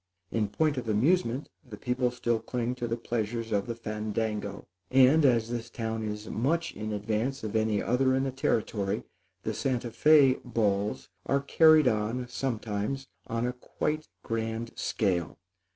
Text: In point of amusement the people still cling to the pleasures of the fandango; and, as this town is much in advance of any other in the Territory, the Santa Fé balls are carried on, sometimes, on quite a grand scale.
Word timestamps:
In 0.31 0.47
point 0.47 0.77
of 0.77 0.89
amusement 0.89 1.47
the 1.63 1.77
people 1.77 2.09
still 2.09 2.39
cling 2.39 2.73
to 2.73 2.87
the 2.87 2.97
pleasures 2.97 3.51
of 3.51 3.67
the 3.67 3.75
fandango; 3.75 4.65
and, 4.89 5.23
as 5.23 5.47
this 5.49 5.69
town 5.69 6.01
is 6.01 6.27
much 6.27 6.73
in 6.75 6.91
advance 6.91 7.43
of 7.43 7.55
any 7.55 7.83
other 7.83 8.15
in 8.15 8.23
the 8.23 8.31
Territory, 8.31 9.03
the 9.43 9.53
Santa 9.53 9.91
Fé 9.91 10.43
balls 10.43 11.07
are 11.27 11.39
carried 11.39 11.87
on, 11.87 12.27
sometimes, 12.27 13.09
on 13.27 13.53
quite 13.59 14.05
a 14.07 14.27
grand 14.27 14.71
scale. 14.75 15.37